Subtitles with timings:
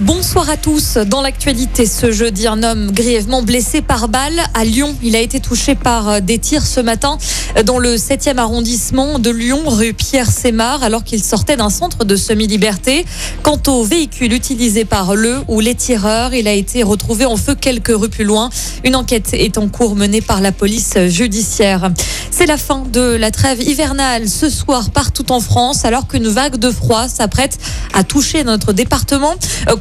[0.00, 0.98] Bonsoir à tous.
[0.98, 4.94] Dans l'actualité, ce jeudi, un homme grièvement blessé par balle à Lyon.
[5.02, 7.16] Il a été touché par euh, des tirs ce matin
[7.64, 12.14] dans le 7e arrondissement de Lyon, rue Pierre Sémar, alors qu'il sortait d'un centre de
[12.14, 13.06] semi-liberté.
[13.42, 17.54] Quant au véhicule utilisé par le ou les tireurs, il a été retrouvé en feu
[17.54, 18.50] quelques rues plus loin.
[18.84, 21.90] Une enquête est en cours menée par la police judiciaire.
[22.30, 26.56] C'est la fin de la trêve hivernale ce soir partout en France, alors qu'une vague
[26.56, 27.58] de froid s'apprête
[27.94, 29.34] à toucher notre département.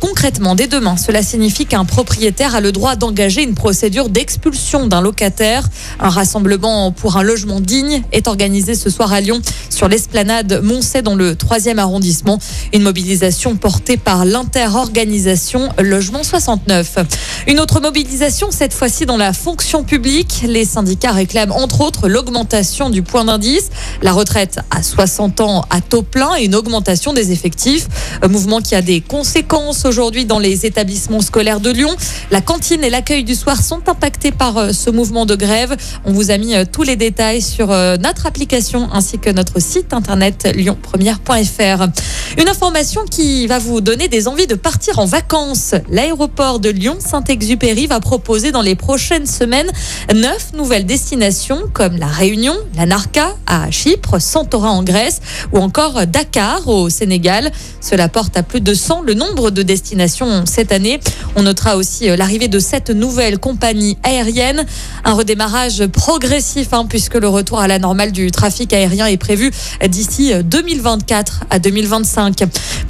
[0.07, 5.01] Concrètement, dès demain, cela signifie qu'un propriétaire a le droit d'engager une procédure d'expulsion d'un
[5.01, 5.67] locataire.
[5.99, 9.41] Un rassemblement pour un logement digne est organisé ce soir à Lyon
[9.71, 12.37] sur l'esplanade Moncey dans le 3e arrondissement.
[12.71, 16.99] Une mobilisation portée par l'interorganisation Logement 69.
[17.47, 20.43] Une autre mobilisation, cette fois-ci dans la fonction publique.
[20.47, 23.71] Les syndicats réclament entre autres l'augmentation du point d'indice,
[24.03, 27.87] la retraite à 60 ans à taux plein et une augmentation des effectifs.
[28.21, 31.95] Un mouvement qui a des conséquences aujourd'hui dans les établissements scolaires de Lyon.
[32.31, 35.75] La cantine et l'accueil du soir sont impactés par euh, ce mouvement de grève.
[36.05, 39.61] On vous a mis euh, tous les détails sur euh, notre application ainsi que notre
[39.61, 41.87] site internet lyonpremière.fr.
[42.37, 45.75] Une information qui va vous donner des envies de partir en vacances.
[45.89, 49.71] L'aéroport de Lyon-Saint-Exupéry va proposer dans les prochaines semaines
[50.13, 55.21] neuf nouvelles destinations comme la Réunion, la Narca à Chypre, Santorin en Grèce
[55.53, 57.51] ou encore Dakar au Sénégal.
[57.81, 59.74] Cela porte à plus de 100 le nombre de destinations
[60.45, 60.99] cette année.
[61.35, 64.65] On notera aussi euh, l'arrivée de sept nouvelles compagnies aériennes.
[65.03, 69.51] Un redémarrage progressif hein, puisque le retour à la normale du trafic aérien est prévu
[69.87, 72.43] d'ici 2024 à 2025.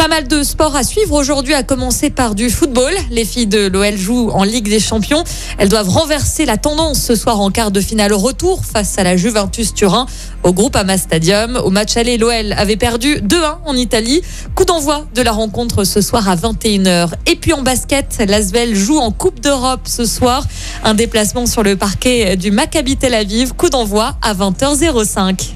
[0.06, 2.94] Pas mal de sports à suivre aujourd'hui, à commencer par du football.
[3.10, 5.24] Les filles de l'OL jouent en Ligue des Champions.
[5.58, 9.18] Elles doivent renverser la tendance ce soir en quart de finale retour face à la
[9.18, 10.06] Juventus Turin
[10.44, 11.56] au groupe Ama Stadium.
[11.56, 14.22] Au match aller, l'OL avait perdu 2-1 en Italie.
[14.54, 17.10] Coup d'envoi de la rencontre ce soir à 21h.
[17.26, 20.46] Et puis en basket, l'Asvel joue en Coupe d'Europe ce soir.
[20.84, 23.54] Un déplacement sur le parquet du Maccabi Tel Aviv.
[23.54, 25.56] Coup d'envoi à 20h05.